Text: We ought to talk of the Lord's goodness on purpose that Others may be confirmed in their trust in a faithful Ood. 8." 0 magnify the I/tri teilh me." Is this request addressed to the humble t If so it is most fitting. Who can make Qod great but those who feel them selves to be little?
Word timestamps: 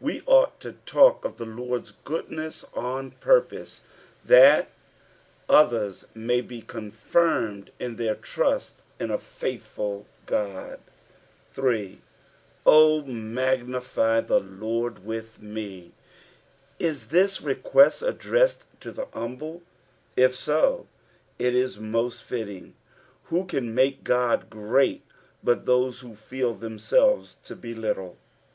We 0.00 0.22
ought 0.24 0.60
to 0.60 0.76
talk 0.86 1.26
of 1.26 1.36
the 1.36 1.44
Lord's 1.44 1.90
goodness 1.92 2.64
on 2.72 3.10
purpose 3.10 3.84
that 4.24 4.70
Others 5.46 6.06
may 6.14 6.40
be 6.40 6.62
confirmed 6.62 7.70
in 7.78 7.96
their 7.96 8.14
trust 8.14 8.80
in 8.98 9.10
a 9.10 9.18
faithful 9.18 10.06
Ood. 10.32 10.78
8." 11.54 11.98
0 12.64 13.02
magnify 13.02 14.22
the 14.22 14.38
I/tri 14.40 14.48
teilh 14.48 15.38
me." 15.40 15.92
Is 16.78 17.08
this 17.08 17.42
request 17.42 18.00
addressed 18.00 18.64
to 18.80 18.90
the 18.90 19.04
humble 19.12 19.58
t 20.16 20.22
If 20.22 20.34
so 20.34 20.86
it 21.38 21.54
is 21.54 21.78
most 21.78 22.22
fitting. 22.22 22.74
Who 23.24 23.44
can 23.44 23.74
make 23.74 24.02
Qod 24.02 24.48
great 24.48 25.04
but 25.42 25.66
those 25.66 26.00
who 26.00 26.14
feel 26.16 26.54
them 26.54 26.78
selves 26.78 27.36
to 27.44 27.54
be 27.54 27.74
little? 27.74 28.16